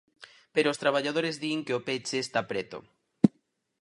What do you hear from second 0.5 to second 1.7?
Pero os traballadores din